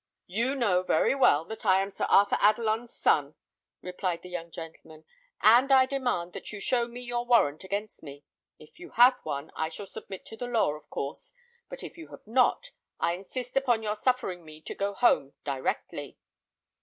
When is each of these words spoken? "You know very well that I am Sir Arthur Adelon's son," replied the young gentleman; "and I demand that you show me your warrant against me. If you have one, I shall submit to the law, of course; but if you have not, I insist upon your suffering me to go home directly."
"You 0.25 0.55
know 0.55 0.81
very 0.81 1.13
well 1.13 1.45
that 1.45 1.63
I 1.63 1.79
am 1.79 1.91
Sir 1.91 2.05
Arthur 2.09 2.39
Adelon's 2.41 2.91
son," 2.91 3.35
replied 3.83 4.23
the 4.23 4.31
young 4.31 4.49
gentleman; 4.49 5.05
"and 5.41 5.71
I 5.71 5.85
demand 5.85 6.33
that 6.33 6.51
you 6.51 6.59
show 6.59 6.87
me 6.87 7.01
your 7.01 7.23
warrant 7.23 7.63
against 7.63 8.01
me. 8.01 8.23
If 8.57 8.79
you 8.79 8.89
have 8.93 9.19
one, 9.21 9.51
I 9.55 9.69
shall 9.69 9.85
submit 9.85 10.25
to 10.25 10.35
the 10.37 10.47
law, 10.47 10.71
of 10.73 10.89
course; 10.89 11.33
but 11.69 11.83
if 11.83 11.99
you 11.99 12.07
have 12.07 12.25
not, 12.25 12.71
I 12.99 13.13
insist 13.13 13.55
upon 13.55 13.83
your 13.83 13.95
suffering 13.95 14.43
me 14.43 14.59
to 14.61 14.73
go 14.73 14.95
home 14.95 15.33
directly." 15.43 16.17